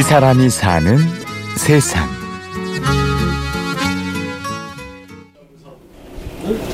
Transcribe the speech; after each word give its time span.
이 0.00 0.02
사람이 0.02 0.48
사는 0.48 0.96
세상. 1.58 2.08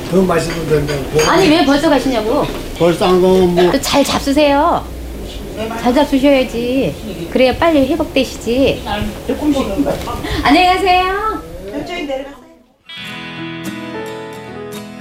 더 0.09 0.21
맛있는 0.21 0.69
된다고. 0.69 1.29
아니 1.29 1.49
왜 1.49 1.65
벌써 1.65 1.89
가시냐고. 1.89 2.45
벌써 2.79 3.05
한 3.05 3.19
거면 3.19 3.53
뭐. 3.53 3.69
그잘 3.69 4.01
잡수세요. 4.05 4.81
잘 5.81 5.93
잡수셔야지. 5.93 7.27
그래야 7.29 7.53
빨리 7.57 7.85
회복되시지. 7.87 8.85
안녕히 10.43 10.67
가세요. 10.73 11.43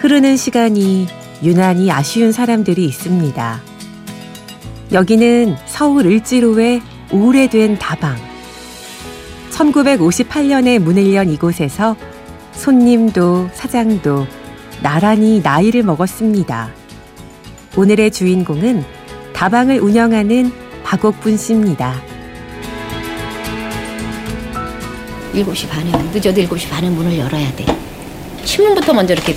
흐르는 0.01 0.37
시간이 0.37 1.07
유난히 1.45 1.93
아쉬운 1.93 2.33
사람들이 2.33 2.87
있습니다. 2.87 3.61
여기는 4.91 5.57
서울 5.67 6.07
을지로의 6.07 6.83
오래된 7.11 7.79
다방. 7.79 8.17
1958년에 9.51 10.79
문을 10.79 11.15
연 11.15 11.31
이곳에서 11.31 11.97
손님도 12.53 13.51
사장도 13.53 14.27
나란히 14.83 15.41
나이를 15.41 15.83
먹었습니다. 15.83 16.71
오늘의 17.77 18.11
주인공은 18.11 18.85
다방을 19.33 19.81
운영하는 19.81 20.53
박옥분 20.83 21.37
씨입니다. 21.37 21.95
7시 25.33 25.69
반에 25.69 25.91
늦어도 26.13 26.41
7시 26.43 26.71
반에 26.71 26.89
문을 26.91 27.19
열어야 27.19 27.55
돼. 27.57 27.67
신문부터 28.45 28.93
먼저 28.95 29.13
이렇게 29.13 29.35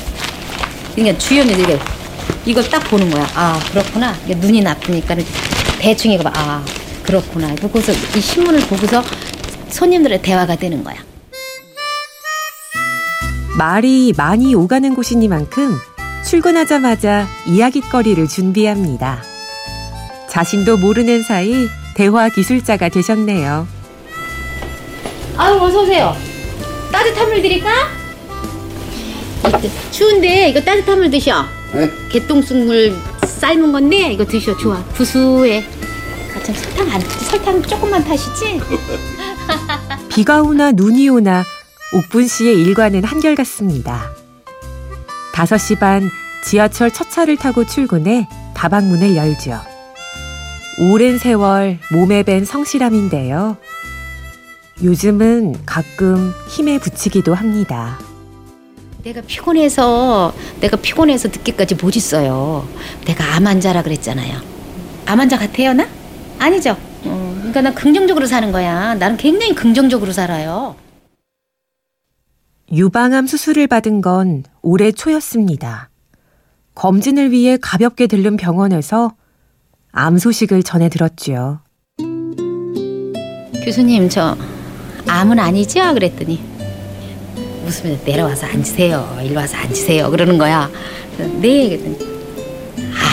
그러니까 0.95 1.17
주연이 1.17 1.51
이렇게 1.53 1.77
이걸 2.45 2.67
딱 2.69 2.79
보는 2.89 3.09
거야. 3.11 3.27
아 3.35 3.59
그렇구나. 3.71 4.15
이게 4.25 4.35
눈이 4.35 4.61
나쁘니까 4.61 5.15
대충 5.79 6.11
이거 6.11 6.23
봐. 6.23 6.31
아 6.35 6.63
그렇구나. 7.09 7.55
그래서 7.55 7.91
이 8.15 8.21
신문을 8.21 8.59
보고서 8.67 9.01
손님들의 9.69 10.21
대화가 10.21 10.55
되는 10.55 10.83
거야. 10.83 10.95
말이 13.57 14.13
많이 14.15 14.53
오가는 14.53 14.93
곳이니만큼 14.93 15.75
출근하자마자 16.23 17.27
이야깃거리를 17.47 18.27
준비합니다. 18.27 19.23
자신도 20.29 20.77
모르는 20.77 21.23
사이 21.23 21.67
대화 21.95 22.29
기술자가 22.29 22.89
되셨네요. 22.89 23.67
아유 25.35 25.55
어서 25.59 25.81
오세요. 25.81 26.15
따뜻한 26.91 27.27
물 27.29 27.41
드릴까? 27.41 27.69
추운데 29.89 30.49
이거 30.49 30.61
따뜻한 30.61 30.99
물 30.99 31.09
드셔. 31.09 31.43
네? 31.73 31.89
개똥쑥물 32.11 32.95
삶은 33.25 33.71
건데 33.71 34.13
이거 34.13 34.23
드셔 34.23 34.55
좋아 34.57 34.83
구수해. 34.95 35.65
아, 36.35 36.43
참 36.43 36.55
설탕 36.55 36.91
안 36.91 37.01
설탕 37.01 37.61
조금만 37.63 38.03
타시지? 38.03 38.59
비가 40.09 40.41
오나 40.41 40.71
눈이 40.71 41.09
오나 41.09 41.43
옥분 41.93 42.27
씨의 42.27 42.61
일과는 42.61 43.03
한결같습니다. 43.03 44.11
5시 45.33 45.79
반 45.79 46.09
지하철 46.43 46.91
첫 46.91 47.09
차를 47.09 47.37
타고 47.37 47.65
출근해 47.65 48.27
다방문을 48.53 49.15
열죠. 49.15 49.59
오랜 50.79 51.17
세월 51.17 51.79
몸에 51.91 52.23
밴 52.23 52.45
성실함인데요. 52.45 53.57
요즘은 54.83 55.65
가끔 55.65 56.33
힘에 56.47 56.79
부치기도 56.79 57.33
합니다. 57.33 57.99
내가 59.03 59.21
피곤해서 59.21 60.33
내가 60.61 60.77
피곤해서 60.77 61.29
늦게까지 61.29 61.75
못 61.75 61.95
있어요. 61.95 62.67
내가 63.05 63.35
암 63.35 63.47
환자라 63.47 63.81
그랬잖아요. 63.83 64.41
암 65.05 65.19
환자 65.19 65.37
같아요 65.37 65.73
나? 65.73 65.87
아니죠. 66.39 66.77
어, 67.05 67.35
그러니까 67.37 67.61
난 67.61 67.75
긍정적으로 67.75 68.25
사는 68.25 68.51
거야. 68.51 68.95
나는 68.95 69.17
굉장히 69.17 69.53
긍정적으로 69.53 70.11
살아요. 70.11 70.75
유방암 72.71 73.27
수술을 73.27 73.67
받은 73.67 74.01
건 74.01 74.43
올해 74.61 74.91
초였습니다. 74.91 75.89
검진을 76.75 77.31
위해 77.31 77.57
가볍게 77.61 78.07
들른 78.07 78.37
병원에서 78.37 79.13
암 79.91 80.17
소식을 80.17 80.63
전해 80.63 80.87
들었지요. 80.87 81.61
교수님 83.65 84.07
저 84.09 84.37
암은 85.07 85.39
아니죠? 85.39 85.93
그랬더니 85.93 86.41
웃으면서 87.65 88.05
내려와서 88.05 88.47
앉으세요. 88.47 89.17
일로 89.23 89.35
와서 89.39 89.57
앉으세요. 89.57 90.09
그러는 90.11 90.37
거야. 90.37 90.69
네 91.41 91.69
그랬더니 91.69 92.08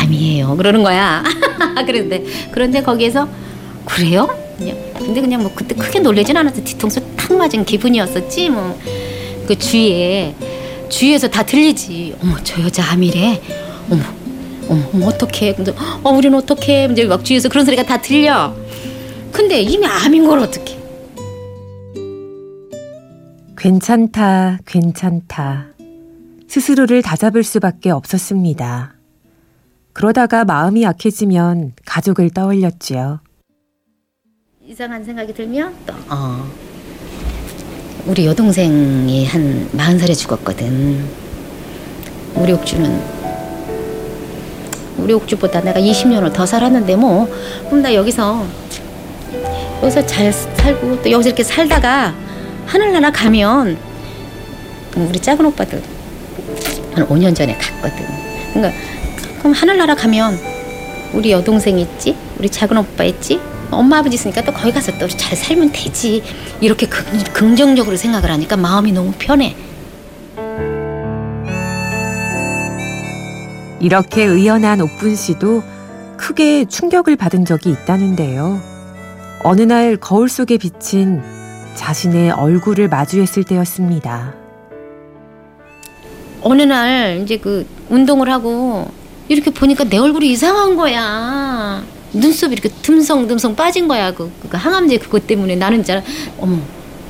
암이에요. 0.06 0.56
그러는 0.56 0.82
거야. 0.82 1.22
그런데 1.86 2.24
그런데 2.52 2.82
거기에서 2.82 3.28
그래요? 3.84 4.28
그냥 4.56 4.76
근데 4.94 5.20
그냥 5.20 5.42
뭐 5.42 5.52
그때 5.54 5.74
크게 5.74 6.00
놀라진 6.00 6.36
않았어. 6.36 6.62
뒤통수 6.62 7.00
탁 7.16 7.36
맞은 7.36 7.64
기분이었었지 7.64 8.50
뭐. 8.50 8.78
그 9.46 9.56
주위에 9.58 10.34
주위에서 10.88 11.28
다 11.28 11.44
들리지. 11.44 12.16
어머 12.22 12.36
저 12.42 12.62
여자 12.62 12.84
암이래. 12.92 13.40
어머 13.90 14.02
어머 14.68 15.06
어떡해. 15.06 15.54
근데 15.54 15.72
어 16.02 16.10
우리는 16.10 16.36
어떡해. 16.38 16.88
이제 16.92 17.04
막 17.04 17.24
주위에서 17.24 17.48
그런 17.48 17.64
소리가 17.64 17.82
다 17.84 18.00
들려. 18.00 18.54
근데 19.32 19.60
이미 19.60 19.86
암인 19.86 20.26
걸 20.26 20.38
어떡해. 20.40 20.76
괜찮다, 23.58 24.58
괜찮다. 24.64 25.68
스스로를 26.48 27.02
다잡을 27.02 27.42
수밖에 27.42 27.90
없었습니다. 27.90 28.95
그러다가 29.96 30.44
마음이 30.44 30.82
약해지면 30.82 31.72
가족을 31.86 32.28
떠올렸지요. 32.28 33.20
이상한 34.66 35.02
생각이 35.02 35.32
들면 35.32 35.74
또 35.86 35.94
어. 36.10 36.46
우리 38.04 38.26
여동생이 38.26 39.24
한 39.24 39.70
마흔 39.72 39.98
살에 39.98 40.12
죽었거든. 40.12 41.02
우리 42.34 42.52
옥주는 42.52 43.02
우리 44.98 45.14
옥주보다 45.14 45.62
내가 45.62 45.80
20년을 45.80 46.30
더 46.30 46.44
살았는데 46.44 46.94
뭐 46.96 47.26
그럼 47.64 47.80
나 47.80 47.94
여기서 47.94 48.46
여기서 49.82 50.04
잘 50.04 50.30
살고 50.30 51.00
또 51.04 51.10
여기서 51.10 51.30
이렇게 51.30 51.42
살다가 51.42 52.14
하늘나라 52.66 53.10
가면 53.10 53.78
우리 54.94 55.18
작은 55.18 55.46
오빠들 55.46 55.82
한 56.92 57.08
5년 57.08 57.34
전에 57.34 57.56
갔거든. 57.56 58.04
그러니까 58.52 58.78
그럼 59.38 59.52
하늘나라 59.52 59.94
가면 59.94 60.38
우리 61.12 61.30
여동생 61.32 61.78
있지, 61.78 62.16
우리 62.38 62.48
작은 62.48 62.76
오빠 62.76 63.04
있지, 63.04 63.40
엄마 63.70 63.98
아버지 63.98 64.14
있으니까 64.14 64.42
또 64.42 64.52
거기 64.52 64.72
가서 64.72 64.92
또 64.98 65.08
잘 65.08 65.36
살면 65.36 65.72
되지. 65.72 66.22
이렇게 66.60 66.86
긍, 66.86 67.04
긍정적으로 67.32 67.96
생각을 67.96 68.30
하니까 68.30 68.56
마음이 68.56 68.92
너무 68.92 69.12
편해. 69.18 69.56
이렇게 73.80 74.24
의연한 74.24 74.80
옥분 74.80 75.14
씨도 75.16 75.62
크게 76.16 76.64
충격을 76.64 77.16
받은 77.16 77.44
적이 77.44 77.70
있다는데요. 77.70 78.60
어느 79.42 79.62
날 79.62 79.96
거울 79.96 80.28
속에 80.28 80.56
비친 80.58 81.22
자신의 81.74 82.30
얼굴을 82.30 82.88
마주했을 82.88 83.44
때였습니다. 83.44 84.34
어느 86.40 86.62
날 86.62 87.20
이제 87.22 87.36
그 87.36 87.66
운동을 87.90 88.30
하고 88.30 88.88
이렇게 89.28 89.50
보니까 89.50 89.84
내 89.84 89.98
얼굴이 89.98 90.30
이상한 90.30 90.76
거야. 90.76 91.82
눈썹이 92.12 92.52
이렇게 92.52 92.68
듬성듬성 92.82 93.56
빠진 93.56 93.88
거야. 93.88 94.12
그, 94.12 94.30
그 94.48 94.56
항암제 94.56 94.98
그것 94.98 95.26
때문에 95.26 95.56
나는 95.56 95.82
진짜 95.82 96.02
어머, 96.38 96.58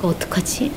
그 0.01 0.07
어떡하지? 0.07 0.71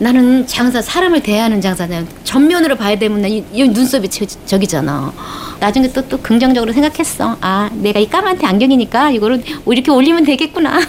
나는 0.00 0.46
장사 0.46 0.80
사람을 0.80 1.22
대하는 1.22 1.60
장사냐 1.60 2.04
전면으로 2.22 2.76
봐야 2.76 2.96
되면 2.96 3.24
이, 3.28 3.44
이 3.52 3.68
눈썹이 3.68 4.08
저, 4.08 4.24
저기잖아. 4.24 5.12
나중에 5.60 5.90
또 5.92 6.02
또 6.02 6.18
긍정적으로 6.18 6.72
생각했어. 6.72 7.36
아, 7.40 7.68
내가 7.74 7.98
이 8.00 8.08
까만테 8.08 8.46
안경이니까 8.46 9.10
이거를 9.10 9.42
이렇게 9.66 9.90
올리면 9.90 10.24
되겠구나. 10.24 10.80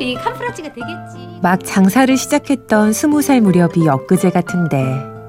이 0.00 0.14
캄프라치가 0.14 0.68
되겠지. 0.68 1.38
막 1.42 1.64
장사를 1.64 2.14
시작했던 2.16 2.92
스무 2.92 3.22
살 3.22 3.40
무렵이 3.40 3.88
엊그제 3.88 4.30
같은데 4.30 5.19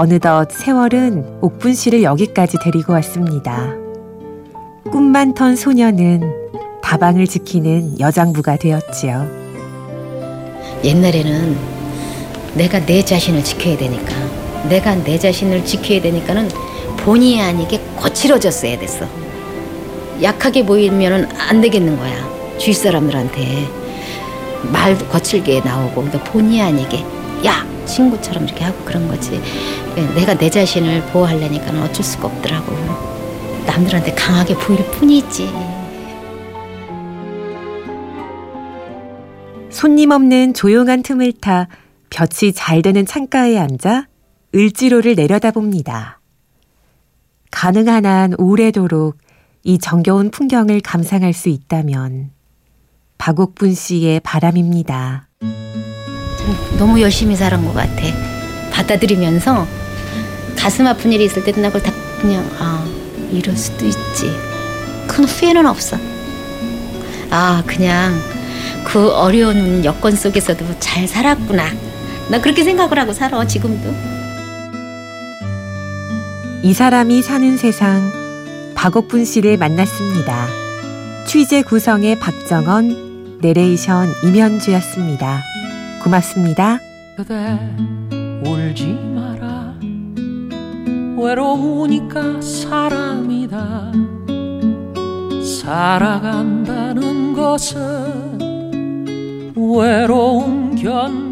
어느덧 0.00 0.52
세월은 0.52 1.38
옥분 1.40 1.74
씨를 1.74 2.04
여기까지 2.04 2.56
데리고 2.62 2.92
왔습니다. 2.92 3.74
꿈만 4.92 5.34
턴 5.34 5.56
소녀는 5.56 6.22
다방을 6.80 7.26
지키는 7.26 7.98
여장부가 7.98 8.58
되었지요. 8.58 9.26
옛날에는 10.84 11.56
내가 12.54 12.86
내 12.86 13.04
자신을 13.04 13.42
지켜야 13.42 13.76
되니까 13.76 14.14
내가 14.68 14.94
내 14.94 15.18
자신을 15.18 15.64
지켜야 15.64 16.00
되니까는 16.00 16.48
본의 16.98 17.40
아니게 17.42 17.80
거칠어졌어야 17.96 18.78
됐어. 18.78 19.04
약하게 20.22 20.64
보이면은 20.64 21.26
안 21.40 21.60
되겠는 21.60 21.98
거야. 21.98 22.14
주위 22.56 22.72
사람들한테 22.72 23.66
말도 24.72 25.06
거칠게 25.06 25.62
나오고 25.64 26.04
그러니까 26.04 26.22
본의 26.30 26.62
아니게 26.62 27.04
야 27.44 27.66
친구처럼 27.88 28.44
이렇게 28.44 28.64
하고 28.64 28.76
그런 28.84 29.08
거지. 29.08 29.40
내가 30.14 30.34
내 30.34 30.50
자신을 30.50 31.02
보호하려니까는 31.06 31.82
어쩔 31.82 32.04
수가 32.04 32.28
없더라고. 32.28 32.72
남들한테 33.66 34.14
강하게 34.14 34.54
보일 34.54 34.84
뿐이지. 34.90 35.48
손님 39.70 40.10
없는 40.10 40.54
조용한 40.54 41.02
틈을 41.02 41.34
타 41.34 41.68
볕이 42.10 42.52
잘 42.52 42.82
드는 42.82 43.06
창가에 43.06 43.58
앉아 43.58 44.06
을지로를 44.54 45.14
내려다봅니다. 45.14 46.20
가능한 47.50 48.06
한 48.06 48.34
오래도록 48.38 49.18
이 49.64 49.78
정겨운 49.78 50.30
풍경을 50.30 50.80
감상할 50.80 51.32
수 51.32 51.48
있다면 51.48 52.30
박옥분 53.18 53.74
씨의 53.74 54.20
바람입니다. 54.20 55.28
너무 56.78 57.00
열심히 57.00 57.36
살은 57.36 57.64
것 57.64 57.74
같아. 57.74 58.37
받아들이면서 58.78 59.66
가슴 60.56 60.86
아픈 60.86 61.12
일이 61.12 61.24
있을 61.24 61.44
때도 61.44 61.60
나 61.60 61.68
그걸 61.68 61.82
다 61.82 61.92
그냥 62.20 62.48
아 62.58 62.84
이럴 63.32 63.56
수도 63.56 63.84
있지. 63.86 64.32
큰 65.06 65.24
후회는 65.24 65.66
없어. 65.66 65.96
아 67.30 67.62
그냥 67.66 68.14
그 68.84 69.10
어려운 69.10 69.84
여건 69.84 70.14
속에서도 70.14 70.64
잘 70.78 71.06
살았구나. 71.08 71.64
나 72.30 72.40
그렇게 72.40 72.62
생각을 72.64 72.98
하고 72.98 73.12
살아 73.12 73.46
지금도. 73.46 73.94
이 76.62 76.72
사람이 76.72 77.22
사는 77.22 77.56
세상 77.56 78.12
박옥분 78.74 79.24
씨를 79.24 79.56
만났습니다. 79.56 80.48
취재 81.26 81.62
구성의 81.62 82.18
박정원, 82.18 83.38
내레이션 83.40 84.12
임현주였습니다. 84.24 85.42
고맙습니다. 86.02 86.80
그대 87.16 87.58
울지 88.44 88.86
마라. 89.14 89.74
외로우니까 91.16 92.40
사람이다. 92.40 93.92
살아간다는 95.42 97.32
것은 97.34 98.38
외로움 99.56 100.74
견 100.76 101.27